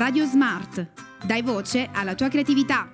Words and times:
Radio 0.00 0.24
Smart. 0.24 0.92
Dai 1.26 1.42
voce 1.42 1.90
alla 1.92 2.14
tua 2.14 2.28
creatività. 2.28 2.88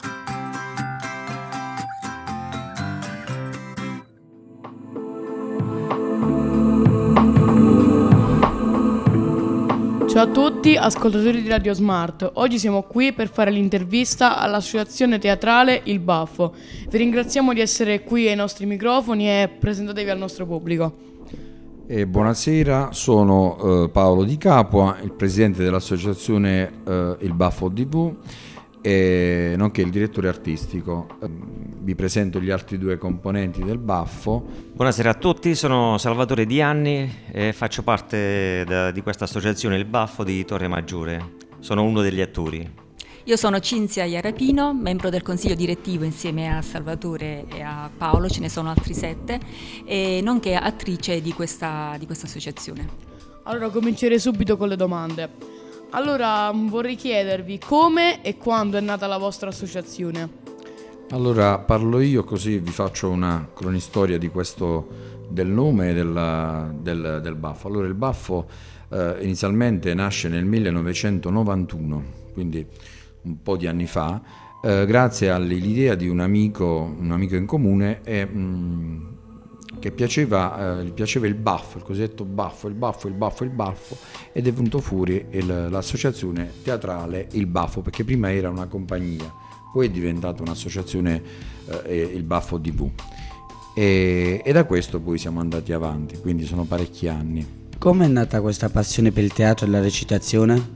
Ciao 10.08 10.22
a 10.24 10.26
tutti, 10.26 10.76
ascoltatori 10.76 11.42
di 11.42 11.48
Radio 11.48 11.74
Smart. 11.74 12.28
Oggi 12.34 12.58
siamo 12.58 12.82
qui 12.82 13.12
per 13.12 13.28
fare 13.30 13.52
l'intervista 13.52 14.38
all'associazione 14.38 15.20
teatrale 15.20 15.82
Il 15.84 16.00
Baffo. 16.00 16.56
Vi 16.88 16.98
ringraziamo 16.98 17.52
di 17.52 17.60
essere 17.60 18.02
qui 18.02 18.26
ai 18.26 18.34
nostri 18.34 18.66
microfoni 18.66 19.28
e 19.28 19.48
presentatevi 19.48 20.10
al 20.10 20.18
nostro 20.18 20.44
pubblico. 20.44 21.15
Eh, 21.88 22.04
buonasera, 22.04 22.88
sono 22.90 23.84
eh, 23.84 23.88
Paolo 23.90 24.24
Di 24.24 24.36
Capua, 24.36 24.98
il 25.04 25.12
presidente 25.12 25.62
dell'associazione 25.62 26.82
eh, 26.84 27.16
Il 27.20 27.32
Baffo 27.32 27.68
DV, 27.68 28.12
e, 28.80 29.54
nonché 29.56 29.82
il 29.82 29.90
direttore 29.90 30.26
artistico. 30.26 31.06
vi 31.20 31.94
presento 31.94 32.40
gli 32.40 32.50
altri 32.50 32.76
due 32.76 32.98
componenti 32.98 33.62
del 33.62 33.78
Baffo. 33.78 34.44
Buonasera 34.74 35.10
a 35.10 35.14
tutti, 35.14 35.54
sono 35.54 35.96
Salvatore 35.96 36.44
Dianni 36.44 37.08
e 37.30 37.52
faccio 37.52 37.84
parte 37.84 38.64
da, 38.66 38.90
di 38.90 39.00
questa 39.00 39.22
associazione 39.22 39.76
Il 39.76 39.84
Baffo 39.84 40.24
di 40.24 40.44
Torre 40.44 40.66
Maggiore. 40.66 41.34
Sono 41.60 41.84
uno 41.84 42.00
degli 42.00 42.20
attori. 42.20 42.85
Io 43.28 43.34
sono 43.36 43.58
Cinzia 43.58 44.04
Iarapino, 44.04 44.72
membro 44.72 45.10
del 45.10 45.22
consiglio 45.22 45.56
direttivo 45.56 46.04
insieme 46.04 46.56
a 46.56 46.62
Salvatore 46.62 47.46
e 47.52 47.60
a 47.60 47.90
Paolo, 47.94 48.28
ce 48.28 48.38
ne 48.38 48.48
sono 48.48 48.68
altri 48.68 48.94
sette, 48.94 49.40
e 49.84 50.20
nonché 50.22 50.54
attrice 50.54 51.20
di 51.20 51.32
questa, 51.32 51.96
di 51.98 52.06
questa 52.06 52.26
associazione. 52.26 52.88
Allora 53.42 53.68
comincerei 53.70 54.20
subito 54.20 54.56
con 54.56 54.68
le 54.68 54.76
domande. 54.76 55.28
Allora 55.90 56.52
vorrei 56.54 56.94
chiedervi 56.94 57.58
come 57.58 58.22
e 58.22 58.36
quando 58.36 58.76
è 58.76 58.80
nata 58.80 59.08
la 59.08 59.18
vostra 59.18 59.48
associazione? 59.48 60.30
Allora 61.10 61.58
parlo 61.58 61.98
io 61.98 62.22
così 62.22 62.58
vi 62.58 62.70
faccio 62.70 63.08
una 63.08 63.48
cronistoria 63.52 64.18
di 64.18 64.28
questo, 64.28 64.86
del 65.28 65.48
nome 65.48 65.92
del, 65.94 66.76
del, 66.80 67.18
del 67.20 67.34
baffo. 67.34 67.66
Allora 67.66 67.88
il 67.88 67.94
baffo 67.94 68.46
eh, 68.88 69.16
inizialmente 69.22 69.92
nasce 69.94 70.28
nel 70.28 70.44
1991, 70.44 72.04
quindi 72.32 72.64
un 73.26 73.42
po' 73.42 73.56
di 73.56 73.66
anni 73.66 73.86
fa, 73.86 74.22
eh, 74.62 74.86
grazie 74.86 75.30
all'idea 75.30 75.94
di 75.94 76.08
un 76.08 76.20
amico, 76.20 76.94
un 76.98 77.10
amico 77.12 77.36
in 77.36 77.46
comune 77.46 78.00
e, 78.04 78.24
mh, 78.24 78.38
mm, 78.38 79.06
che 79.78 79.90
piaceva, 79.90 80.80
eh, 80.80 80.90
piaceva 80.92 81.26
il 81.26 81.34
baffo, 81.34 81.78
il 81.78 81.84
cosiddetto 81.84 82.24
baffo, 82.24 82.68
il 82.68 82.74
baffo, 82.74 83.08
il 83.08 83.14
baffo, 83.14 83.44
il 83.44 83.50
baffo 83.50 83.96
ed 84.32 84.46
è 84.46 84.52
venuto 84.52 84.78
fuori 84.78 85.26
il, 85.30 85.68
l'associazione 85.70 86.50
teatrale 86.62 87.28
Il 87.32 87.46
Baffo 87.46 87.82
perché 87.82 88.04
prima 88.04 88.32
era 88.32 88.48
una 88.48 88.66
compagnia, 88.66 89.30
poi 89.72 89.86
è 89.86 89.90
diventata 89.90 90.42
un'associazione 90.42 91.22
eh, 91.84 92.00
il 92.00 92.22
Baffo 92.22 92.60
TV 92.60 92.90
e, 93.74 94.40
e 94.42 94.52
da 94.52 94.64
questo 94.64 95.00
poi 95.00 95.18
siamo 95.18 95.40
andati 95.40 95.74
avanti, 95.74 96.18
quindi 96.18 96.46
sono 96.46 96.64
parecchi 96.64 97.08
anni. 97.08 97.64
Come 97.76 98.06
è 98.06 98.08
nata 98.08 98.40
questa 98.40 98.70
passione 98.70 99.12
per 99.12 99.22
il 99.22 99.34
teatro 99.34 99.66
e 99.66 99.68
la 99.68 99.80
recitazione? 99.80 100.75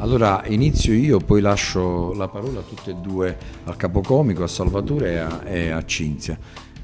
Allora 0.00 0.44
inizio 0.46 0.92
io, 0.92 1.18
poi 1.18 1.40
lascio 1.40 2.14
la 2.14 2.28
parola 2.28 2.60
a 2.60 2.62
tutte 2.62 2.92
e 2.92 2.94
due, 2.94 3.36
al 3.64 3.76
capocomico, 3.76 4.44
a 4.44 4.46
Salvatore 4.46 5.44
e 5.44 5.70
a, 5.70 5.84
Cinzia. 5.84 6.38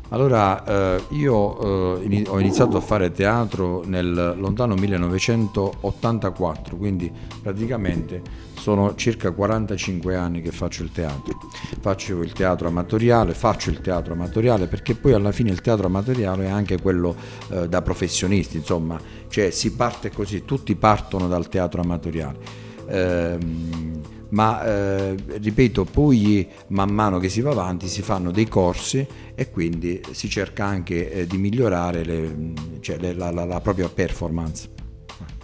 Allora 0.08 0.64
eh, 0.64 1.02
io 1.10 2.00
eh, 2.00 2.24
ho 2.26 2.40
iniziato 2.40 2.76
a 2.76 2.80
fare 2.80 3.12
teatro 3.12 3.84
nel 3.86 4.34
lontano 4.36 4.74
1984, 4.74 6.76
quindi 6.76 7.10
praticamente 7.40 8.20
sono 8.58 8.96
circa 8.96 9.30
45 9.30 10.16
anni 10.16 10.42
che 10.42 10.50
faccio 10.50 10.82
il 10.82 10.90
teatro. 10.90 11.38
Faccio 11.80 12.20
il 12.20 12.32
teatro 12.32 12.66
amatoriale, 12.66 13.32
faccio 13.32 13.70
il 13.70 13.80
teatro 13.80 14.14
amatoriale 14.14 14.66
perché 14.66 14.96
poi 14.96 15.12
alla 15.12 15.30
fine 15.30 15.50
il 15.50 15.60
teatro 15.60 15.86
amatoriale 15.86 16.46
è 16.46 16.50
anche 16.50 16.80
quello 16.80 17.14
eh, 17.50 17.68
da 17.68 17.80
professionisti, 17.80 18.56
insomma, 18.56 18.98
cioè 19.28 19.50
si 19.50 19.72
parte 19.74 20.10
così, 20.10 20.44
tutti 20.44 20.74
partono 20.74 21.28
dal 21.28 21.48
teatro 21.48 21.80
amatoriale. 21.80 22.62
Ehm, 22.88 24.02
ma 24.30 24.64
eh, 24.64 25.14
ripeto, 25.26 25.84
poi 25.84 26.46
man 26.68 26.90
mano 26.90 27.18
che 27.18 27.28
si 27.28 27.40
va 27.40 27.50
avanti 27.50 27.86
si 27.86 28.02
fanno 28.02 28.32
dei 28.32 28.48
corsi 28.48 29.06
e 29.34 29.50
quindi 29.50 30.00
si 30.10 30.28
cerca 30.28 30.64
anche 30.64 31.12
eh, 31.12 31.26
di 31.26 31.36
migliorare 31.38 32.04
le, 32.04 32.52
cioè 32.80 32.98
le, 32.98 33.14
la, 33.14 33.30
la, 33.30 33.44
la 33.44 33.60
propria 33.60 33.88
performance. 33.88 34.68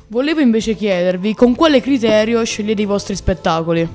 Volevo 0.08 0.40
invece 0.40 0.74
chiedervi 0.74 1.34
con 1.34 1.54
quale 1.54 1.80
criterio 1.80 2.44
scegliete 2.44 2.82
i 2.82 2.84
vostri 2.84 3.14
spettacoli? 3.14 3.88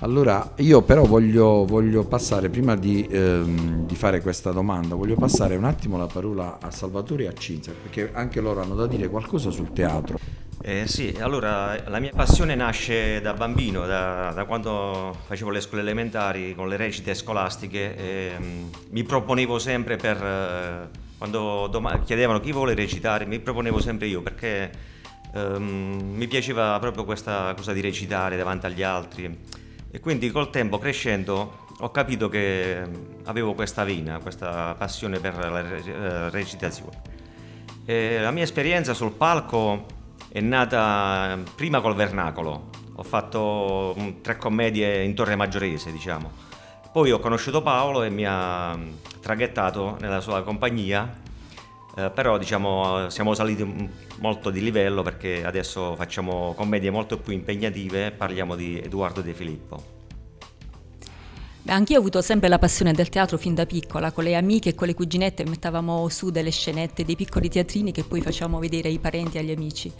Allora, 0.00 0.52
io 0.58 0.82
però 0.82 1.02
voglio, 1.04 1.64
voglio 1.64 2.04
passare, 2.04 2.50
prima 2.50 2.76
di, 2.76 3.04
ehm, 3.10 3.84
di, 3.84 3.94
fare 3.96 4.20
questa 4.20 4.52
domanda, 4.52 4.94
voglio 4.94 5.16
passare 5.16 5.56
un 5.56 5.64
attimo 5.64 5.98
la 5.98 6.06
parola 6.06 6.58
a 6.60 6.70
Salvatore 6.70 7.24
e 7.24 7.26
a 7.26 7.32
Cinzia, 7.32 7.72
perché 7.82 8.12
anche 8.12 8.40
loro 8.40 8.60
hanno 8.60 8.76
da 8.76 8.86
dire 8.86 9.08
qualcosa 9.08 9.50
sul 9.50 9.72
teatro. 9.72 10.16
Eh, 10.60 10.88
sì, 10.88 11.16
allora 11.20 11.80
la 11.86 12.00
mia 12.00 12.10
passione 12.12 12.56
nasce 12.56 13.20
da 13.20 13.32
bambino, 13.32 13.86
da, 13.86 14.32
da 14.32 14.44
quando 14.44 15.16
facevo 15.26 15.50
le 15.50 15.60
scuole 15.60 15.82
elementari 15.82 16.54
con 16.56 16.68
le 16.68 16.76
recite 16.76 17.14
scolastiche. 17.14 17.96
E, 17.96 18.34
um, 18.36 18.70
mi 18.90 19.04
proponevo 19.04 19.60
sempre 19.60 19.96
per, 19.96 20.20
uh, 20.20 20.98
quando 21.16 21.68
dom- 21.68 22.02
chiedevano 22.04 22.40
chi 22.40 22.50
vuole 22.50 22.74
recitare, 22.74 23.24
mi 23.24 23.38
proponevo 23.38 23.80
sempre 23.80 24.08
io 24.08 24.20
perché 24.20 24.70
um, 25.34 26.12
mi 26.16 26.26
piaceva 26.26 26.76
proprio 26.80 27.04
questa 27.04 27.54
cosa 27.54 27.72
di 27.72 27.80
recitare 27.80 28.36
davanti 28.36 28.66
agli 28.66 28.82
altri. 28.82 29.38
E 29.90 30.00
quindi 30.00 30.30
col 30.32 30.50
tempo 30.50 30.78
crescendo 30.78 31.66
ho 31.78 31.90
capito 31.92 32.28
che 32.28 32.82
avevo 33.26 33.54
questa 33.54 33.84
vena, 33.84 34.18
questa 34.18 34.74
passione 34.76 35.20
per 35.20 35.36
la 35.38 35.60
uh, 35.60 36.30
recitazione. 36.30 37.00
E 37.84 38.18
la 38.20 38.32
mia 38.32 38.42
esperienza 38.42 38.92
sul 38.92 39.12
palco 39.12 39.96
è 40.30 40.40
nata 40.40 41.38
prima 41.54 41.80
col 41.80 41.94
Vernacolo, 41.94 42.70
ho 42.94 43.02
fatto 43.02 43.96
tre 44.22 44.36
commedie 44.36 45.02
in 45.02 45.14
Torre 45.14 45.36
Maggiorese, 45.36 45.92
diciamo. 45.92 46.30
Poi 46.92 47.10
ho 47.10 47.18
conosciuto 47.18 47.62
Paolo 47.62 48.02
e 48.02 48.10
mi 48.10 48.24
ha 48.26 48.78
traghettato 49.20 49.96
nella 50.00 50.20
sua 50.20 50.42
compagnia, 50.42 51.20
eh, 51.96 52.10
però 52.10 52.38
diciamo 52.38 53.08
siamo 53.08 53.34
saliti 53.34 53.90
molto 54.18 54.50
di 54.50 54.60
livello 54.60 55.02
perché 55.02 55.44
adesso 55.44 55.94
facciamo 55.96 56.54
commedie 56.54 56.90
molto 56.90 57.18
più 57.18 57.32
impegnative, 57.32 58.10
parliamo 58.10 58.56
di 58.56 58.80
Edoardo 58.80 59.20
De 59.20 59.34
Filippo. 59.34 59.97
Anch'io 61.70 61.96
ho 61.96 62.00
avuto 62.00 62.22
sempre 62.22 62.48
la 62.48 62.58
passione 62.58 62.94
del 62.94 63.10
teatro 63.10 63.36
fin 63.36 63.54
da 63.54 63.66
piccola, 63.66 64.10
con 64.10 64.24
le 64.24 64.34
amiche 64.34 64.70
e 64.70 64.74
con 64.74 64.86
le 64.86 64.94
cuginette 64.94 65.44
mettavamo 65.44 66.08
su 66.08 66.30
delle 66.30 66.50
scenette, 66.50 67.04
dei 67.04 67.14
piccoli 67.14 67.50
teatrini 67.50 67.92
che 67.92 68.04
poi 68.04 68.22
facciamo 68.22 68.58
vedere 68.58 68.88
ai 68.88 68.98
parenti 68.98 69.36
e 69.36 69.40
agli 69.40 69.50
amici. 69.50 69.92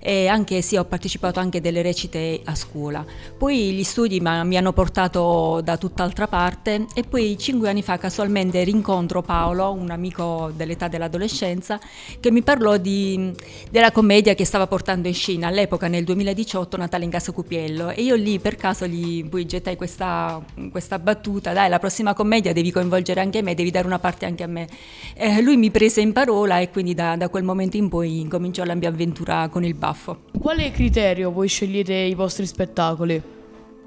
E 0.00 0.26
anche 0.26 0.60
sì, 0.60 0.76
ho 0.76 0.84
partecipato 0.84 1.40
anche 1.40 1.62
delle 1.62 1.80
recite 1.80 2.42
a 2.44 2.54
scuola. 2.54 3.02
Poi 3.38 3.72
gli 3.72 3.84
studi 3.84 4.20
mi 4.20 4.56
hanno 4.58 4.74
portato 4.74 5.62
da 5.64 5.78
tutt'altra 5.78 6.26
parte 6.26 6.84
e 6.94 7.04
poi 7.04 7.38
cinque 7.38 7.70
anni 7.70 7.82
fa 7.82 7.96
casualmente 7.96 8.62
rincontro 8.62 9.22
Paolo, 9.22 9.72
un 9.72 9.90
amico 9.90 10.52
dell'età 10.54 10.88
dell'adolescenza, 10.88 11.80
che 12.20 12.30
mi 12.30 12.42
parlò 12.42 12.76
di, 12.76 13.32
della 13.70 13.92
commedia 13.92 14.34
che 14.34 14.44
stava 14.44 14.66
portando 14.66 15.08
in 15.08 15.14
scena 15.14 15.46
all'epoca 15.46 15.88
nel 15.88 16.04
2018 16.04 16.76
Natale 16.76 17.04
in 17.04 17.10
Casa 17.10 17.32
Cupiello 17.32 17.88
e 17.88 18.02
io 18.02 18.14
lì 18.14 18.38
per 18.38 18.56
caso 18.56 18.86
gli 18.86 19.24
poi 19.26 19.46
gettai 19.46 19.76
questa, 19.76 20.44
questa 20.70 20.98
battuta, 20.98 21.12
dai 21.14 21.68
la 21.68 21.78
prossima 21.78 22.14
commedia 22.14 22.52
devi 22.52 22.70
coinvolgere 22.70 23.20
anche 23.20 23.42
me, 23.42 23.54
devi 23.54 23.70
dare 23.70 23.86
una 23.86 23.98
parte 23.98 24.26
anche 24.26 24.42
a 24.42 24.46
me. 24.46 24.68
Eh, 25.14 25.40
lui 25.42 25.56
mi 25.56 25.70
prese 25.70 26.00
in 26.00 26.12
parola 26.12 26.60
e 26.60 26.70
quindi 26.70 26.94
da, 26.94 27.16
da 27.16 27.28
quel 27.28 27.44
momento 27.44 27.76
in 27.76 27.88
poi 27.88 28.26
cominciò 28.30 28.64
la 28.64 28.74
mia 28.74 28.88
avventura 28.88 29.48
con 29.48 29.64
il 29.64 29.74
baffo. 29.74 30.18
Quale 30.38 30.70
criterio 30.70 31.30
voi 31.30 31.48
scegliete 31.48 31.94
i 31.94 32.14
vostri 32.14 32.46
spettacoli? 32.46 33.22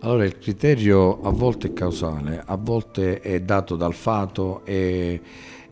Allora 0.02 0.26
il 0.26 0.38
criterio 0.38 1.22
a 1.22 1.32
volte 1.32 1.70
è 1.70 1.74
causale, 1.74 2.44
a 2.46 2.56
volte 2.56 3.20
è 3.20 3.42
dato 3.42 3.76
dal 3.76 3.96
fato 3.96 4.64
e, 4.64 5.20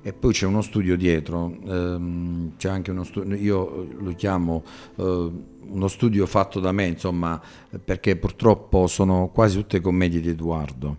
e 0.02 0.14
poi 0.14 0.34
c'è 0.34 0.48
uno 0.48 0.64
studio 0.64 0.98
dietro, 0.98 1.56
ehm, 1.64 2.54
c'è 2.58 2.70
anche 2.70 2.90
uno 2.90 3.04
studio, 3.04 3.36
io 3.36 3.88
lo 4.00 4.14
chiamo 4.16 4.64
eh, 4.96 5.32
uno 5.68 5.88
studio 5.88 6.26
fatto 6.26 6.60
da 6.60 6.72
me, 6.72 6.88
insomma, 6.88 7.40
perché 7.84 8.16
purtroppo 8.16 8.88
sono 8.88 9.30
quasi 9.32 9.58
tutte 9.58 9.80
commedie 9.80 10.22
di 10.22 10.30
Edoardo. 10.30 10.98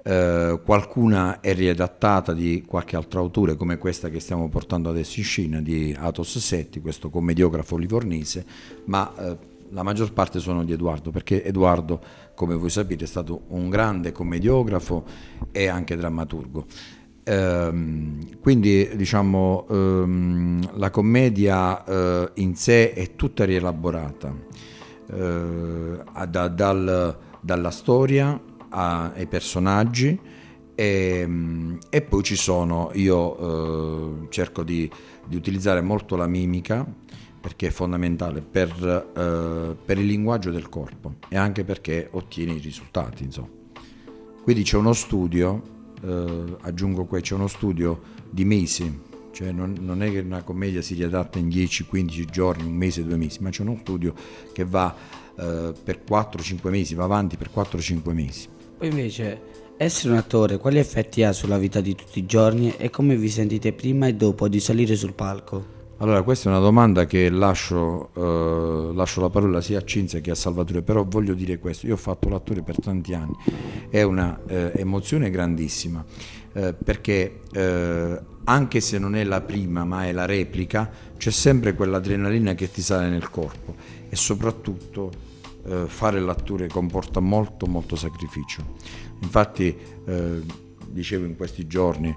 Eh, 0.00 0.60
qualcuna 0.64 1.40
è 1.40 1.52
riadattata 1.54 2.32
di 2.32 2.62
qualche 2.66 2.96
altro 2.96 3.20
autore 3.20 3.56
come 3.56 3.78
questa 3.78 4.08
che 4.08 4.20
stiamo 4.20 4.48
portando 4.48 4.88
adesso 4.88 5.18
in 5.18 5.24
scena 5.24 5.60
di 5.60 5.94
Atos 5.98 6.38
Setti, 6.38 6.80
questo 6.80 7.10
commediografo 7.10 7.76
livornese, 7.76 8.46
ma 8.84 9.12
eh, 9.18 9.36
la 9.70 9.82
maggior 9.82 10.12
parte 10.12 10.38
sono 10.38 10.64
di 10.64 10.72
Edoardo 10.72 11.10
perché 11.10 11.44
Edoardo, 11.44 12.00
come 12.34 12.54
voi 12.54 12.70
sapete, 12.70 13.04
è 13.04 13.06
stato 13.08 13.42
un 13.48 13.68
grande 13.68 14.12
commediografo 14.12 15.04
e 15.50 15.66
anche 15.66 15.96
drammaturgo. 15.96 16.64
Ehm, 17.24 18.38
quindi 18.40 18.88
diciamo 18.94 19.66
ehm, 19.68 20.78
la 20.78 20.90
commedia 20.90 21.84
eh, 21.84 22.30
in 22.34 22.54
sé 22.54 22.94
è 22.94 23.16
tutta 23.16 23.44
rielaborata 23.44 24.34
eh, 25.10 26.02
da, 26.28 26.48
dal, 26.48 27.18
dalla 27.42 27.70
storia 27.70 28.40
ai 28.70 29.26
personaggi 29.26 30.18
e, 30.80 31.24
mm, 31.26 31.76
e, 31.90 32.02
poi 32.02 32.22
ci 32.22 32.36
sono, 32.36 32.90
io 32.94 33.38
eh, 34.22 34.26
cerco 34.28 34.62
di, 34.62 34.88
di, 35.26 35.34
utilizzare 35.34 35.80
molto 35.80 36.14
la 36.14 36.28
mimica 36.28 36.86
perché 37.40 37.66
è 37.66 37.70
fondamentale 37.70 38.42
per, 38.42 38.70
eh, 39.16 39.76
per, 39.84 39.98
il 39.98 40.06
linguaggio 40.06 40.52
del 40.52 40.68
corpo 40.68 41.14
e 41.28 41.36
anche 41.36 41.64
perché 41.64 42.08
ottieni 42.12 42.54
i 42.56 42.60
risultati. 42.60 43.24
Insomma. 43.24 43.48
Quindi 44.42 44.62
c'è 44.62 44.76
uno 44.76 44.92
studio, 44.92 45.62
eh, 46.00 46.56
aggiungo 46.60 47.06
qui, 47.06 47.22
c'è 47.22 47.34
uno 47.34 47.48
studio 47.48 48.00
di 48.30 48.44
mesi, 48.44 49.00
cioè 49.32 49.50
non, 49.50 49.76
non, 49.80 50.00
è 50.04 50.12
che 50.12 50.20
una 50.20 50.44
commedia 50.44 50.80
si 50.80 50.94
riadatta 50.94 51.40
in 51.40 51.48
10-15 51.48 52.24
giorni, 52.30 52.64
un 52.64 52.74
mese, 52.74 53.04
due 53.04 53.16
mesi, 53.16 53.42
ma 53.42 53.50
c'è 53.50 53.62
uno 53.62 53.78
studio 53.80 54.14
che 54.52 54.64
va 54.64 54.94
eh, 55.36 55.72
per 55.82 56.02
4-5 56.08 56.68
mesi, 56.70 56.94
va 56.94 57.02
avanti 57.04 57.36
per 57.36 57.50
4-5 57.52 58.12
mesi. 58.12 58.48
Poi 58.78 58.86
invece, 58.86 59.40
essere 59.76 60.12
un 60.12 60.18
attore, 60.18 60.56
quali 60.56 60.78
effetti 60.78 61.24
ha 61.24 61.32
sulla 61.32 61.58
vita 61.58 61.80
di 61.80 61.96
tutti 61.96 62.20
i 62.20 62.26
giorni 62.26 62.76
e 62.76 62.90
come 62.90 63.16
vi 63.16 63.28
sentite 63.28 63.72
prima 63.72 64.06
e 64.06 64.14
dopo 64.14 64.46
di 64.46 64.60
salire 64.60 64.94
sul 64.94 65.14
palco? 65.14 65.76
Allora, 65.96 66.22
questa 66.22 66.48
è 66.48 66.52
una 66.52 66.62
domanda 66.62 67.04
che 67.04 67.28
lascio, 67.28 68.10
eh, 68.14 68.94
lascio, 68.94 69.20
la 69.20 69.30
parola 69.30 69.60
sia 69.60 69.78
a 69.80 69.84
Cinzia 69.84 70.20
che 70.20 70.30
a 70.30 70.36
Salvatore, 70.36 70.82
però 70.82 71.04
voglio 71.04 71.34
dire 71.34 71.58
questo, 71.58 71.88
io 71.88 71.94
ho 71.94 71.96
fatto 71.96 72.28
l'attore 72.28 72.62
per 72.62 72.78
tanti 72.78 73.14
anni, 73.14 73.34
è 73.90 74.02
un'emozione 74.02 75.26
eh, 75.26 75.30
grandissima, 75.30 76.04
eh, 76.52 76.72
perché 76.72 77.40
eh, 77.50 78.20
anche 78.44 78.80
se 78.80 78.98
non 79.00 79.16
è 79.16 79.24
la 79.24 79.40
prima 79.40 79.84
ma 79.84 80.06
è 80.06 80.12
la 80.12 80.24
replica, 80.24 80.88
c'è 81.16 81.30
sempre 81.32 81.74
quell'adrenalina 81.74 82.54
che 82.54 82.70
ti 82.70 82.80
sale 82.80 83.08
nel 83.08 83.28
corpo 83.28 83.74
e 84.08 84.14
soprattutto 84.14 85.26
eh, 85.66 85.84
fare 85.86 86.20
l'attore 86.20 86.68
comporta 86.68 87.20
molto 87.20 87.66
molto 87.66 87.96
sacrificio. 87.96 88.62
Infatti, 89.22 89.76
eh, 90.06 90.42
dicevo 90.86 91.26
in 91.26 91.36
questi 91.36 91.66
giorni, 91.66 92.14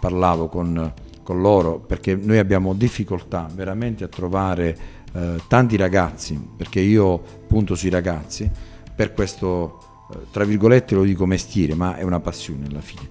parlavo 0.00 0.48
con 0.48 0.92
con 1.30 1.40
loro 1.40 1.78
perché 1.78 2.16
noi 2.16 2.38
abbiamo 2.38 2.74
difficoltà 2.74 3.48
veramente 3.54 4.02
a 4.02 4.08
trovare 4.08 4.76
eh, 5.12 5.40
tanti 5.46 5.76
ragazzi, 5.76 6.36
perché 6.56 6.80
io 6.80 7.22
punto 7.46 7.76
sui 7.76 7.88
ragazzi, 7.88 8.50
per 8.96 9.12
questo, 9.12 10.08
eh, 10.12 10.16
tra 10.32 10.42
virgolette 10.42 10.96
lo 10.96 11.04
dico 11.04 11.26
mestiere, 11.26 11.74
ma 11.74 11.96
è 11.96 12.02
una 12.02 12.18
passione 12.18 12.66
alla 12.66 12.80
fine. 12.80 13.08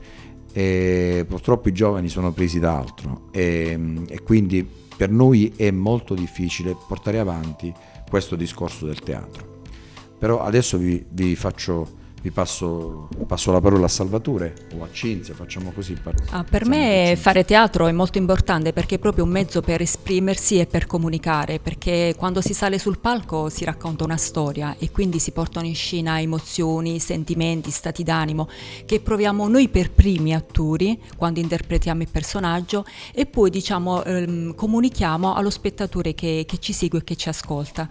E 0.51 1.25
purtroppo 1.29 1.69
i 1.69 1.73
giovani 1.73 2.09
sono 2.09 2.33
presi 2.33 2.59
da 2.59 2.77
altro 2.77 3.29
e, 3.31 3.79
e 4.09 4.21
quindi 4.21 4.67
per 4.97 5.09
noi 5.09 5.53
è 5.55 5.71
molto 5.71 6.13
difficile 6.13 6.75
portare 6.87 7.19
avanti 7.19 7.73
questo 8.09 8.35
discorso 8.35 8.85
del 8.85 8.99
teatro. 8.99 9.48
Però 10.19 10.41
adesso 10.41 10.77
vi, 10.77 11.03
vi 11.09 11.35
faccio 11.35 11.97
vi 12.21 12.31
passo, 12.31 13.07
passo, 13.27 13.51
la 13.51 13.61
parola 13.61 13.85
a 13.85 13.89
Salvatore 13.89 14.53
o 14.77 14.83
a 14.83 14.89
Cinzia, 14.91 15.33
facciamo 15.33 15.71
così. 15.71 15.97
Ah, 16.31 16.43
per 16.43 16.65
me 16.65 17.15
fare 17.17 17.45
teatro 17.45 17.87
è 17.87 17.91
molto 17.91 18.17
importante 18.17 18.73
perché 18.73 18.95
è 18.95 18.99
proprio 18.99 19.23
un 19.23 19.29
mezzo 19.29 19.61
per 19.61 19.81
esprimersi 19.81 20.59
e 20.59 20.65
per 20.65 20.85
comunicare, 20.85 21.59
perché 21.59 22.13
quando 22.17 22.41
si 22.41 22.53
sale 22.53 22.77
sul 22.77 22.99
palco 22.99 23.49
si 23.49 23.63
racconta 23.63 24.03
una 24.03 24.17
storia 24.17 24.75
e 24.77 24.91
quindi 24.91 25.19
si 25.19 25.31
portano 25.31 25.65
in 25.65 25.75
scena 25.75 26.19
emozioni, 26.19 26.99
sentimenti, 26.99 27.71
stati 27.71 28.03
d'animo 28.03 28.49
che 28.85 28.99
proviamo 28.99 29.47
noi 29.47 29.69
per 29.69 29.91
primi 29.91 30.33
attori 30.33 30.99
quando 31.15 31.39
interpretiamo 31.39 32.01
il 32.01 32.09
personaggio 32.11 32.85
e 33.13 33.25
poi 33.25 33.49
diciamo 33.49 34.03
ehm, 34.03 34.55
comunichiamo 34.55 35.33
allo 35.33 35.49
spettatore 35.49 36.13
che, 36.13 36.43
che, 36.45 36.57
ci 36.57 36.73
segue 36.73 36.99
e 36.99 37.03
che 37.03 37.15
ci 37.15 37.29
ascolta. 37.29 37.87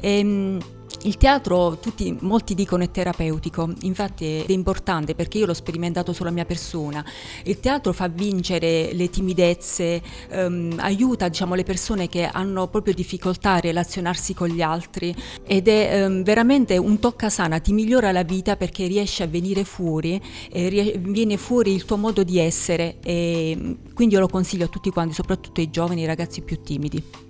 Ehm, 0.00 0.58
il 1.02 1.16
teatro, 1.16 1.78
tutti, 1.78 2.16
molti 2.20 2.54
dicono 2.54 2.82
è 2.82 2.90
terapeutico, 2.90 3.72
infatti 3.82 4.44
è 4.46 4.52
importante 4.52 5.14
perché 5.14 5.38
io 5.38 5.46
l'ho 5.46 5.54
sperimentato 5.54 6.12
sulla 6.12 6.30
mia 6.30 6.44
persona. 6.44 7.04
Il 7.44 7.60
teatro 7.60 7.92
fa 7.92 8.08
vincere 8.08 8.92
le 8.92 9.08
timidezze, 9.08 10.02
ehm, 10.28 10.76
aiuta 10.78 11.28
diciamo, 11.28 11.54
le 11.54 11.62
persone 11.62 12.08
che 12.08 12.24
hanno 12.24 12.66
proprio 12.68 12.94
difficoltà 12.94 13.52
a 13.52 13.60
relazionarsi 13.60 14.34
con 14.34 14.48
gli 14.48 14.60
altri 14.60 15.14
ed 15.46 15.68
è 15.68 16.02
ehm, 16.02 16.24
veramente 16.24 16.76
un 16.76 16.98
tocca 16.98 17.30
sana, 17.30 17.60
ti 17.60 17.72
migliora 17.72 18.10
la 18.10 18.24
vita 18.24 18.56
perché 18.56 18.86
riesci 18.86 19.22
a 19.22 19.26
venire 19.26 19.64
fuori, 19.64 20.20
eh, 20.50 20.98
viene 20.98 21.36
fuori 21.36 21.74
il 21.74 21.84
tuo 21.84 21.96
modo 21.96 22.24
di 22.24 22.38
essere 22.38 22.96
e 23.02 23.76
quindi 23.94 24.14
io 24.14 24.20
lo 24.20 24.28
consiglio 24.28 24.64
a 24.64 24.68
tutti 24.68 24.90
quanti, 24.90 25.14
soprattutto 25.14 25.60
ai 25.60 25.70
giovani, 25.70 26.00
ai 26.00 26.06
ragazzi 26.06 26.42
più 26.42 26.60
timidi. 26.60 27.27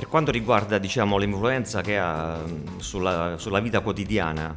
Per 0.00 0.08
quanto 0.08 0.30
riguarda 0.30 0.78
diciamo, 0.78 1.18
l'influenza 1.18 1.82
che 1.82 1.98
ha 1.98 2.42
sulla, 2.78 3.34
sulla 3.36 3.60
vita 3.60 3.80
quotidiana, 3.80 4.50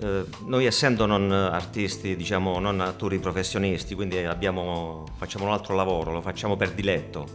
eh, 0.00 0.24
noi 0.46 0.64
essendo 0.64 1.06
non 1.06 1.32
artisti, 1.32 2.14
diciamo, 2.14 2.60
non 2.60 2.80
attori 2.80 3.18
professionisti, 3.18 3.96
quindi 3.96 4.18
abbiamo, 4.18 5.06
facciamo 5.16 5.46
un 5.46 5.50
altro 5.50 5.74
lavoro, 5.74 6.12
lo 6.12 6.20
facciamo 6.20 6.54
per 6.54 6.70
diletto, 6.70 7.26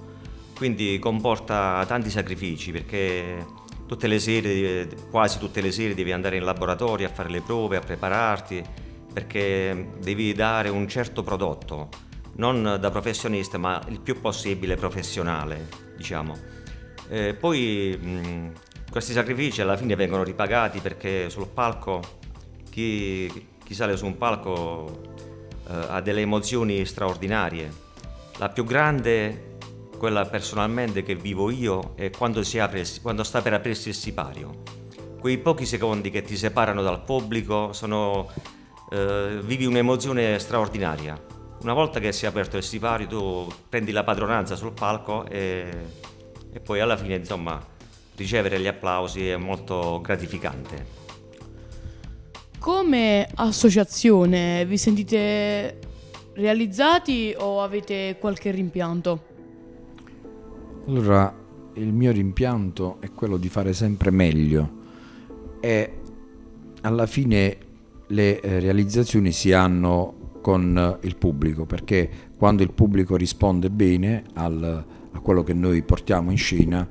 quindi 0.56 0.98
comporta 0.98 1.84
tanti 1.86 2.10
sacrifici 2.10 2.72
perché 2.72 3.46
tutte 3.86 4.08
le 4.08 4.20
sere, 4.20 4.88
quasi 5.12 5.38
tutte 5.38 5.60
le 5.60 5.74
sere 5.74 5.94
devi 5.94 6.14
andare 6.14 6.38
in 6.38 6.46
laboratorio 6.46 7.06
a 7.06 7.10
fare 7.12 7.30
le 7.30 7.42
prove, 7.42 7.76
a 7.76 7.82
prepararti, 7.82 8.64
perché 9.12 9.90
devi 10.00 10.32
dare 10.32 10.70
un 10.70 10.88
certo 10.88 11.22
prodotto, 11.22 11.90
non 12.38 12.78
da 12.80 12.90
professionista 12.90 13.58
ma 13.58 13.84
il 13.90 14.00
più 14.00 14.22
possibile 14.22 14.76
professionale, 14.76 15.68
diciamo. 15.98 16.64
Eh, 17.08 17.34
poi 17.34 17.98
mh, 18.00 18.52
questi 18.90 19.14
sacrifici 19.14 19.62
alla 19.62 19.78
fine 19.78 19.96
vengono 19.96 20.24
ripagati 20.24 20.80
perché 20.80 21.30
sul 21.30 21.48
palco 21.48 22.02
chi, 22.70 23.48
chi 23.64 23.74
sale 23.74 23.96
su 23.98 24.06
un 24.06 24.18
palco 24.18 25.02
eh, 25.68 25.74
ha 25.90 26.02
delle 26.02 26.22
emozioni 26.22 26.86
straordinarie. 26.86 27.84
La 28.38 28.50
più 28.50 28.64
grande, 28.64 29.58
quella 29.98 30.26
personalmente 30.26 31.04
che 31.04 31.16
vivo 31.16 31.50
io, 31.50 31.94
è 31.96 32.10
quando, 32.10 32.42
apre, 32.60 32.84
quando 33.02 33.24
sta 33.24 33.42
per 33.42 33.54
aprirsi 33.54 33.90
il 33.90 33.96
sipario. 33.96 34.64
Quei 35.20 35.38
pochi 35.38 35.66
secondi 35.66 36.12
che 36.12 36.22
ti 36.22 36.36
separano 36.36 36.82
dal 36.82 37.04
pubblico 37.04 37.72
sono, 37.74 38.30
eh, 38.92 39.40
vivi 39.42 39.66
un'emozione 39.66 40.38
straordinaria. 40.38 41.20
Una 41.62 41.74
volta 41.74 42.00
che 42.00 42.12
si 42.12 42.26
è 42.26 42.28
aperto 42.28 42.58
il 42.58 42.64
sipario 42.64 43.08
tu 43.08 43.52
prendi 43.70 43.92
la 43.92 44.04
padronanza 44.04 44.56
sul 44.56 44.74
palco 44.74 45.26
e 45.26 45.70
e 46.56 46.62
poi 46.62 46.80
alla 46.80 46.96
fine 46.96 47.16
insomma 47.16 47.62
ricevere 48.16 48.62
gli 48.62 48.68
applausi 48.68 49.28
è 49.28 49.36
molto 49.36 50.00
gratificante. 50.02 51.04
Come 52.58 53.28
associazione 53.36 54.66
vi 54.66 54.78
sentite 54.78 55.80
realizzati 56.36 57.36
o 57.38 57.62
avete 57.62 58.16
qualche 58.22 58.52
rimpianto? 58.52 59.24
Allora, 60.88 61.36
il 61.74 61.92
mio 61.92 62.14
rimpianto 62.14 62.98
è 63.02 63.12
quello 63.12 63.36
di 63.36 63.50
fare 63.50 63.74
sempre 63.74 64.10
meglio 64.10 64.84
e 65.60 65.94
alla 66.82 67.06
fine 67.06 67.58
le 68.08 68.40
eh, 68.40 68.60
realizzazioni 68.62 69.34
si 69.34 69.52
hanno 69.52 70.40
con 70.40 71.00
il 71.02 71.18
pubblico 71.18 71.66
perché 71.66 72.10
quando 72.38 72.64
il 72.64 72.72
pubblico 72.72 73.18
risponde 73.18 73.70
bene 73.70 74.24
al, 74.36 74.86
a 75.16 75.20
quello 75.20 75.44
che 75.44 75.54
noi 75.54 75.82
portiamo 75.82 76.32
in 76.32 76.38
scena, 76.38 76.88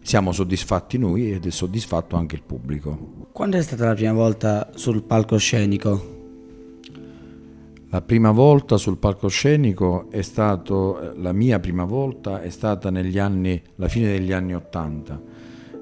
siamo 0.00 0.32
soddisfatti 0.32 0.98
noi 0.98 1.32
ed 1.32 1.46
è 1.46 1.50
soddisfatto 1.50 2.16
anche 2.16 2.36
il 2.36 2.42
pubblico. 2.42 3.28
Quando 3.32 3.58
è 3.58 3.62
stata 3.62 3.86
la 3.86 3.94
prima 3.94 4.12
volta 4.12 4.70
sul 4.74 5.02
palcoscenico? 5.02 6.14
La 7.90 8.02
prima 8.02 8.30
volta 8.30 8.78
sul 8.78 8.98
palcoscenico 8.98 10.10
è 10.10 10.22
stato, 10.22 11.12
la 11.16 11.32
mia 11.32 11.60
prima 11.60 11.84
volta 11.84 12.40
è 12.40 12.50
stata 12.50 12.90
negli 12.90 13.18
anni, 13.18 13.60
la 13.76 13.88
fine 13.88 14.08
degli 14.08 14.32
anni 14.32 14.54
Ottanta. 14.54 15.20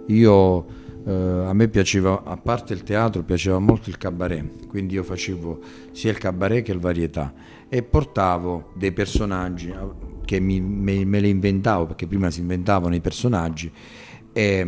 Io, 0.06 0.66
eh, 1.06 1.12
a 1.12 1.52
me 1.52 1.68
piaceva, 1.68 2.22
a 2.24 2.36
parte 2.36 2.72
il 2.72 2.82
teatro, 2.82 3.22
piaceva 3.22 3.58
molto 3.58 3.90
il 3.90 3.98
cabaret, 3.98 4.66
quindi 4.66 4.94
io 4.94 5.02
facevo 5.02 5.60
sia 5.92 6.10
il 6.10 6.18
cabaret 6.18 6.64
che 6.64 6.72
il 6.72 6.78
varietà 6.78 7.32
e 7.68 7.82
portavo 7.82 8.72
dei 8.74 8.92
personaggi 8.92 9.72
che 10.24 10.40
mi, 10.40 10.60
me, 10.60 11.04
me, 11.04 11.20
le 11.20 11.28
inventavo 11.28 11.86
perché 11.86 12.06
prima 12.06 12.30
si 12.30 12.40
inventavano 12.40 12.94
i 12.94 13.00
personaggi 13.00 13.70
e, 14.32 14.66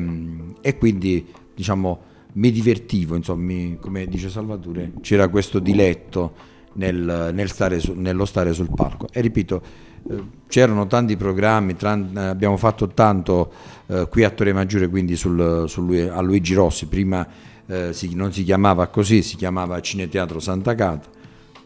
e 0.61 0.77
quindi 0.77 1.27
diciamo 1.55 2.15
mi 2.35 2.51
divertivo, 2.51 3.17
insomma, 3.17 3.43
mi, 3.43 3.79
come 3.81 4.07
dice 4.07 4.29
Salvatore, 4.29 4.93
c'era 5.01 5.29
questo 5.29 5.59
diletto 5.59 6.35
nel, 6.77 7.31
nel 7.33 7.51
stare 7.51 7.81
su, 7.81 7.93
nello 7.95 8.25
stare 8.25 8.53
sul 8.53 8.71
palco. 8.75 9.09
E 9.13 9.21
ripeto, 9.21 9.63
eh, 10.09 10.23
c'erano 10.49 10.87
tanti 10.87 11.17
programmi, 11.17 11.77
tran, 11.77 12.17
abbiamo 12.17 12.57
fatto 12.57 12.89
tanto 12.89 13.53
eh, 13.87 14.07
qui 14.09 14.25
a 14.25 14.31
Torre 14.31 14.53
Maggiore, 14.53 14.89
quindi 14.89 15.17
sul, 15.17 15.65
sul, 15.69 16.11
a 16.13 16.21
Luigi 16.21 16.55
Rossi, 16.55 16.87
prima 16.87 17.27
eh, 17.67 17.93
si, 17.93 18.15
non 18.15 18.33
si 18.33 18.45
chiamava 18.45 18.87
così, 18.87 19.23
si 19.23 19.37
chiamava 19.37 19.81
Cineteatro 19.81 20.39
Santa 20.39 20.75
Cata, 20.75 21.09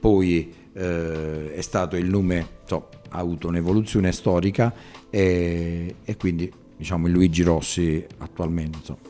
poi 0.00 0.52
eh, 0.72 1.54
è 1.54 1.60
stato 1.60 1.96
il 1.96 2.08
nome, 2.08 2.46
insomma, 2.62 2.86
ha 3.10 3.18
avuto 3.18 3.48
un'evoluzione 3.48 4.12
storica 4.12 4.72
e, 5.10 5.96
e, 6.04 6.16
quindi 6.16 6.50
diciamo 6.76 7.06
il 7.06 7.12
Luigi 7.12 7.42
Rossi 7.42 8.04
attualmente. 8.18 8.78
Insomma. 8.78 9.09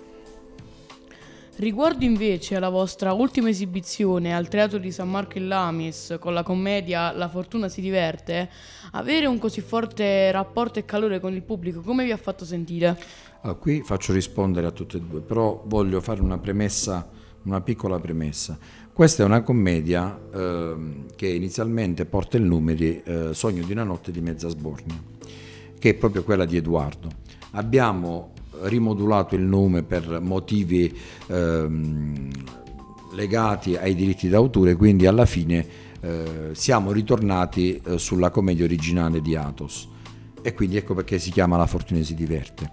Riguardo 1.61 2.07
invece 2.07 2.57
alla 2.57 2.71
vostra 2.71 3.13
ultima 3.13 3.51
esibizione 3.51 4.35
al 4.35 4.49
Teatro 4.49 4.79
di 4.79 4.91
San 4.91 5.11
Marco 5.11 5.37
in 5.37 5.47
Lamis 5.47 6.17
con 6.19 6.33
la 6.33 6.43
commedia 6.43 7.13
La 7.13 7.29
fortuna 7.29 7.69
si 7.69 7.83
diverte, 7.83 8.49
avere 8.93 9.27
un 9.27 9.39
così 9.39 9.61
forte 9.61 10.33
rapporto 10.33 10.79
e 10.79 10.87
calore 10.87 11.21
con 11.21 11.35
il 11.35 11.43
pubblico 11.43 11.83
come 11.83 12.07
vi 12.07 12.13
ha 12.13 12.17
fatto 12.17 12.47
sentire? 12.47 12.99
Allora, 13.43 13.59
qui 13.59 13.83
faccio 13.85 14.15
rispondere 14.15 14.69
a 14.69 14.71
tutte 14.71 14.97
e 14.97 15.01
due, 15.03 15.21
però 15.21 15.63
voglio 15.67 16.01
fare 16.01 16.23
una 16.23 16.39
premessa, 16.39 17.07
una 17.43 17.61
piccola 17.61 18.01
premessa. 18.01 18.59
Questa 18.91 19.23
è 19.23 19.27
una 19.27 19.43
commedia 19.43 20.19
eh, 20.33 20.77
che 21.15 21.29
inizialmente 21.29 22.07
porta 22.07 22.39
il 22.39 22.45
nome 22.45 22.75
di 22.75 23.03
eh, 23.03 23.35
Sogno 23.35 23.67
di 23.67 23.73
una 23.73 23.85
notte 23.85 24.11
di 24.13 24.23
mezza 24.23 24.49
sbornia, 24.49 24.99
che 25.79 25.91
è 25.91 25.95
proprio 25.95 26.25
quella 26.25 26.47
di 26.47 26.57
Edoardo. 26.57 27.11
Abbiamo 27.51 28.33
rimodulato 28.63 29.35
il 29.35 29.43
nome 29.43 29.83
per 29.83 30.21
motivi 30.21 30.97
ehm, 31.27 32.31
legati 33.13 33.77
ai 33.77 33.95
diritti 33.95 34.29
d'autore, 34.29 34.77
quindi 34.77 35.07
alla 35.07 35.27
fine 35.27 35.67
eh, 36.01 36.51
siamo 36.53 36.93
ritornati 36.93 37.81
eh, 37.85 37.99
sulla 37.99 38.31
commedia 38.31 38.65
originale 38.65 39.21
di 39.21 39.37
Athos 39.37 39.89
e 40.43 40.55
quindi 40.55 40.77
ecco 40.77 40.95
perché 40.95 41.19
si 41.19 41.31
chiama 41.31 41.57
La 41.57 41.67
fortuna 41.67 42.03
si 42.03 42.15
diverte. 42.15 42.73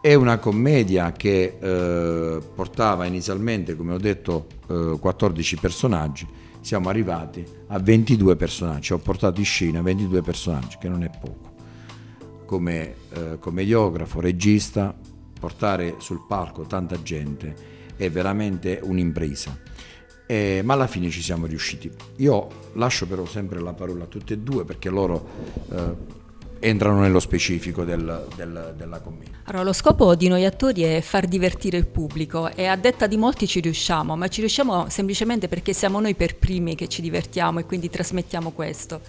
È 0.00 0.14
una 0.14 0.38
commedia 0.38 1.12
che 1.12 1.58
eh, 1.60 2.40
portava 2.54 3.04
inizialmente, 3.04 3.74
come 3.74 3.94
ho 3.94 3.98
detto, 3.98 4.46
eh, 4.68 4.96
14 5.00 5.56
personaggi, 5.56 6.26
siamo 6.60 6.88
arrivati 6.88 7.44
a 7.68 7.78
22 7.78 8.36
personaggi, 8.36 8.92
ho 8.92 8.98
portato 8.98 9.40
in 9.40 9.46
scena 9.46 9.82
22 9.82 10.22
personaggi, 10.22 10.76
che 10.78 10.88
non 10.88 11.02
è 11.02 11.10
poco. 11.10 11.46
Come 12.46 12.94
eh, 13.10 13.38
commediografo, 13.40 14.20
regista, 14.20 14.96
portare 15.38 15.96
sul 15.98 16.24
palco 16.26 16.62
tanta 16.62 17.00
gente 17.02 17.54
è 17.96 18.10
veramente 18.10 18.80
un'impresa. 18.82 19.58
Eh, 20.26 20.60
ma 20.62 20.74
alla 20.74 20.86
fine 20.86 21.08
ci 21.08 21.22
siamo 21.22 21.46
riusciti. 21.46 21.90
Io 22.16 22.48
lascio 22.74 23.06
però 23.06 23.24
sempre 23.24 23.60
la 23.60 23.72
parola 23.72 24.04
a 24.04 24.06
tutte 24.06 24.34
e 24.34 24.38
due 24.38 24.64
perché 24.64 24.90
loro 24.90 25.26
eh, 25.70 26.16
entrano 26.60 27.00
nello 27.00 27.20
specifico 27.20 27.84
del, 27.84 28.26
del, 28.36 28.74
della 28.76 29.00
commedia. 29.00 29.40
Allora, 29.44 29.64
lo 29.64 29.72
scopo 29.72 30.14
di 30.14 30.28
noi 30.28 30.44
attori 30.44 30.82
è 30.82 31.00
far 31.00 31.26
divertire 31.26 31.78
il 31.78 31.86
pubblico 31.86 32.50
e 32.54 32.66
a 32.66 32.76
detta 32.76 33.06
di 33.06 33.16
molti 33.16 33.46
ci 33.46 33.60
riusciamo, 33.60 34.16
ma 34.16 34.28
ci 34.28 34.40
riusciamo 34.40 34.88
semplicemente 34.88 35.48
perché 35.48 35.72
siamo 35.72 36.00
noi 36.00 36.14
per 36.14 36.36
primi 36.36 36.74
che 36.74 36.88
ci 36.88 37.00
divertiamo 37.00 37.60
e 37.60 37.64
quindi 37.64 37.88
trasmettiamo 37.88 38.50
questo. 38.50 39.00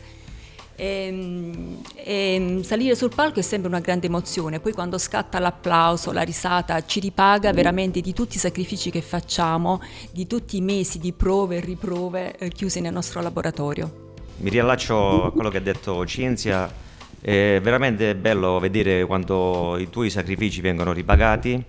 E, 0.80 1.08
ehm, 1.08 1.82
e, 1.94 2.34
ehm, 2.36 2.62
salire 2.62 2.96
sul 2.96 3.12
palco 3.14 3.40
è 3.40 3.44
sempre 3.44 3.68
una 3.68 3.82
grande 3.82 4.08
emozione, 4.08 4.62
poi 4.62 4.72
quando 4.72 4.98
scatta 4.98 5.38
l'applauso, 5.38 6.14
la 6.14 6.22
risata, 6.22 6.86
ci 6.86 7.02
ripaga 7.02 7.52
veramente 7.52 8.00
di 8.00 8.14
tutti 8.14 8.38
i 8.38 8.40
sacrifici 8.40 8.90
che 8.90 9.02
facciamo, 9.02 9.82
di 10.12 10.26
tutti 10.26 10.56
i 10.56 10.62
mesi 10.62 10.98
di 10.98 11.12
prove 11.12 11.58
e 11.58 11.60
riprove 11.60 12.38
eh, 12.38 12.50
chiuse 12.50 12.80
nel 12.80 12.94
nostro 12.94 13.22
laboratorio. 13.22 14.08
Mi 14.38 14.50
riallaccio 14.50 15.26
a 15.26 15.32
quello 15.34 15.50
che 15.50 15.58
ha 15.58 15.62
detto 15.62 16.06
Cinzia 16.06 16.72
è 17.20 17.60
veramente 17.62 18.16
bello 18.16 18.58
vedere 18.60 19.06
quando 19.06 19.78
i 19.78 19.90
tuoi 19.90 20.10
sacrifici 20.10 20.62
vengono 20.62 20.94
ripagati. 20.94 21.62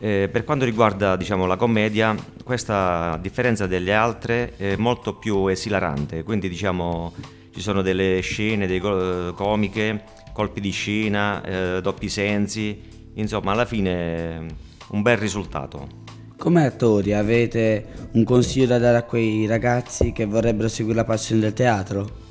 Eh, 0.00 0.28
per 0.30 0.44
quanto 0.44 0.64
riguarda 0.64 1.16
diciamo, 1.16 1.44
la 1.46 1.56
commedia, 1.56 2.14
questa 2.44 3.14
a 3.14 3.18
differenza 3.18 3.66
delle 3.66 3.92
altre 3.92 4.54
è 4.56 4.76
molto 4.76 5.14
più 5.14 5.48
esilarante, 5.48 6.22
quindi 6.22 6.48
diciamo, 6.48 7.12
ci 7.52 7.60
sono 7.60 7.82
delle 7.82 8.20
scene 8.20 8.66
dei 8.66 8.80
comiche, 8.80 10.04
colpi 10.32 10.60
di 10.60 10.70
scena, 10.70 11.42
eh, 11.42 11.80
doppi 11.80 12.08
sensi, 12.08 13.10
insomma 13.14 13.52
alla 13.52 13.64
fine 13.64 14.46
un 14.90 15.02
bel 15.02 15.16
risultato. 15.16 16.06
Come 16.36 16.64
attori 16.64 17.12
avete 17.14 18.08
un 18.12 18.22
consiglio 18.22 18.66
da 18.66 18.78
dare 18.78 18.98
a 18.98 19.02
quei 19.02 19.46
ragazzi 19.46 20.12
che 20.12 20.24
vorrebbero 20.24 20.68
seguire 20.68 20.98
la 20.98 21.04
passione 21.04 21.40
del 21.40 21.52
teatro? 21.52 22.26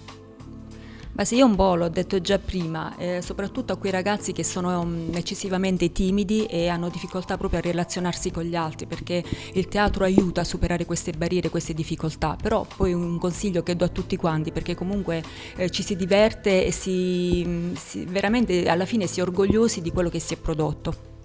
Ma 1.18 1.26
sì, 1.26 1.38
io 1.38 1.48
un 1.48 1.56
po' 1.56 1.74
l'ho 1.74 1.90
detto 1.90 2.22
già 2.22 2.38
prima, 2.38 2.96
eh, 2.96 3.24
soprattutto 3.24 3.74
a 3.74 3.78
quei 3.78 3.92
ragazzi 3.92 4.34
che 4.34 4.44
sono 4.44 4.82
um, 4.82 5.10
eccessivamente 5.16 5.92
timidi 5.92 6.46
e 6.46 6.68
hanno 6.68 6.90
difficoltà 6.90 7.38
proprio 7.38 7.58
a 7.58 7.64
relazionarsi 7.64 8.30
con 8.30 8.44
gli 8.44 8.54
altri, 8.54 8.86
perché 8.86 9.24
il 9.54 9.68
teatro 9.68 10.04
aiuta 10.04 10.42
a 10.42 10.44
superare 10.44 10.86
queste 10.86 11.14
barriere, 11.14 11.50
queste 11.50 11.74
difficoltà. 11.74 12.38
Però 12.40 12.68
poi 12.76 12.94
un 12.94 13.18
consiglio 13.18 13.64
che 13.64 13.76
do 13.76 13.86
a 13.86 13.88
tutti 13.88 14.16
quanti, 14.16 14.52
perché 14.52 14.76
comunque 14.76 15.24
eh, 15.56 15.72
ci 15.72 15.82
si 15.82 15.96
diverte 15.96 16.64
e 16.64 16.72
si, 16.72 17.44
mm, 17.44 17.74
si, 17.74 18.06
veramente 18.06 18.70
alla 18.70 18.86
fine 18.86 19.08
si 19.08 19.20
è 19.20 19.24
orgogliosi 19.24 19.82
di 19.82 19.92
quello 19.92 20.10
che 20.10 20.20
si 20.20 20.36
è 20.36 20.38
prodotto. 20.38 21.16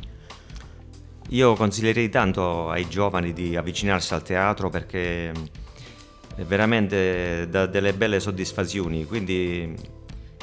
Io 1.28 1.52
consiglierei 1.52 2.08
tanto 2.08 2.70
ai 2.70 2.88
giovani 2.88 3.34
di 3.34 3.56
avvicinarsi 3.56 4.14
al 4.14 4.22
teatro 4.22 4.70
perché 4.70 5.32
veramente 6.36 7.46
dà 7.48 7.66
delle 7.66 7.92
belle 7.92 8.20
soddisfazioni, 8.20 9.04
quindi 9.04 9.74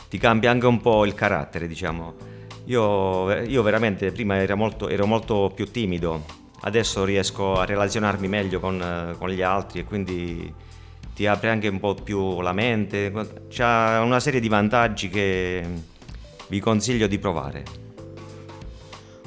ti 0.09 0.17
cambia 0.17 0.51
anche 0.51 0.65
un 0.65 0.81
po' 0.81 1.05
il 1.05 1.13
carattere, 1.13 1.67
diciamo. 1.67 2.27
Io, 2.65 3.31
io 3.41 3.61
veramente 3.63 4.11
prima 4.11 4.37
ero 4.37 4.55
molto, 4.55 4.89
ero 4.89 5.05
molto, 5.07 5.51
più 5.55 5.71
timido, 5.71 6.23
adesso 6.61 7.03
riesco 7.03 7.55
a 7.55 7.65
relazionarmi 7.65 8.27
meglio 8.27 8.59
con, 8.59 9.15
con, 9.17 9.29
gli 9.29 9.41
altri 9.41 9.79
e 9.79 9.83
quindi 9.85 10.53
ti 11.15 11.25
apre 11.25 11.49
anche 11.49 11.67
un 11.67 11.79
po' 11.79 11.95
più 11.95 12.41
la 12.41 12.53
mente, 12.53 13.11
c'è 13.49 13.99
una 13.99 14.19
serie 14.19 14.39
di 14.39 14.47
vantaggi 14.47 15.09
che 15.09 15.65
vi 16.47 16.59
consiglio 16.59 17.07
di 17.07 17.17
provare. 17.17 17.63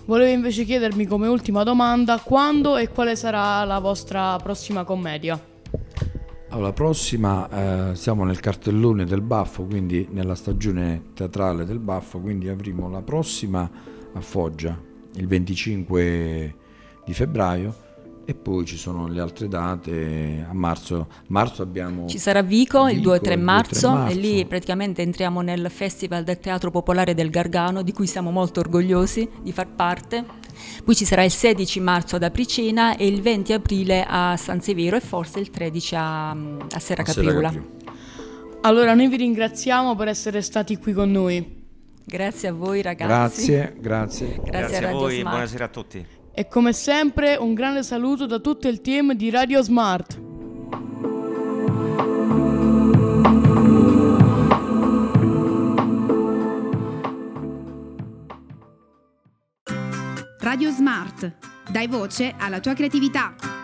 Volevo 0.05 0.31
invece 0.31 0.65
chiedermi 0.65 1.07
come 1.07 1.29
ultima 1.29 1.63
domanda 1.63 2.19
quando 2.19 2.77
e 2.77 2.89
quale 2.89 3.15
sarà 3.15 3.65
la 3.65 3.79
vostra 3.79 4.37
prossima 4.39 4.85
commedia? 4.85 5.52
Allora, 6.53 6.67
la 6.67 6.75
prossima 6.75 7.91
eh, 7.91 7.97
siamo 7.97 8.25
nel 8.25 8.39
cartellone 8.39 9.07
del 9.07 9.23
Baffo, 9.23 9.65
quindi 9.65 10.07
nella 10.11 10.35
stagione 10.35 11.05
teatrale 11.15 11.65
del 11.65 11.79
Baffo, 11.79 12.21
quindi 12.21 12.51
avremo 12.51 12.91
la 12.91 13.01
prossima 13.01 13.71
a 14.13 14.21
Foggia 14.21 14.79
il 15.15 15.27
25 15.27 16.55
di 17.07 17.15
febbraio 17.15 17.75
e 18.25 18.35
poi 18.35 18.65
ci 18.65 18.77
sono 18.77 19.09
le 19.09 19.21
altre 19.21 19.49
date 19.49 20.47
a 20.49 20.53
marzo. 20.53 21.09
marzo 21.29 21.63
abbiamo 21.63 22.07
ci 22.07 22.19
sarà 22.19 22.43
Vico, 22.43 22.85
Vico 22.85 22.97
il 22.97 23.03
2 23.03 23.17
e 23.17 23.21
3 23.21 23.37
marzo, 23.37 23.91
marzo, 23.91 24.13
e 24.13 24.21
lì 24.21 24.47
praticamente 24.47 25.03
entriamo 25.03 25.41
nel 25.41 25.71
Festival 25.71 26.25
del 26.25 26.39
Teatro 26.39 26.71
Popolare 26.71 27.15
del 27.15 27.31
Gargano 27.31 27.83
di 27.83 27.93
cui 27.93 28.07
siamo 28.07 28.31
molto 28.31 28.61
orgogliosi 28.61 29.29
di 29.43 29.53
far 29.53 29.69
parte 29.69 30.41
poi 30.85 30.95
ci 30.95 31.05
sarà 31.05 31.25
il 31.25 31.31
16 31.31 31.81
marzo 31.81 32.17
ad 32.17 32.23
Apricena 32.23 32.97
e 32.97 33.07
il 33.07 33.21
20 33.21 33.53
aprile 33.53 34.05
a 34.07 34.37
San 34.37 34.61
Severo 34.61 34.97
e 34.97 35.01
forse 35.01 35.41
il 35.41 35.51
13 35.51 35.95
a, 35.97 36.31
a 36.31 36.79
Serra 36.79 37.03
Capriola. 37.03 37.53
Allora 38.63 38.95
noi 38.95 39.09
vi 39.09 39.17
ringraziamo 39.17 39.97
per 39.97 40.09
essere 40.09 40.41
stati 40.43 40.77
qui 40.77 40.93
con 40.93 41.11
noi. 41.11 41.61
Grazie 42.05 42.49
a 42.49 42.53
voi 42.53 42.83
ragazzi. 42.83 43.53
Grazie, 43.53 43.77
grazie. 43.81 44.27
Grazie, 44.27 44.51
grazie 44.51 44.87
a, 44.87 44.89
a 44.89 44.93
voi, 44.93 45.19
Smart. 45.19 45.31
buonasera 45.31 45.65
a 45.65 45.69
tutti. 45.69 46.07
E 46.35 46.49
come 46.49 46.73
sempre 46.73 47.37
un 47.37 47.53
grande 47.53 47.83
saluto 47.83 48.25
da 48.25 48.39
tutto 48.39 48.67
il 48.67 48.81
team 48.81 49.13
di 49.13 49.29
Radio 49.29 49.63
Smart. 49.63 50.21
Radio 60.41 60.71
Smart. 60.71 61.37
Dai 61.71 61.87
voce 61.87 62.35
alla 62.39 62.61
tua 62.61 62.73
creatività. 62.73 63.62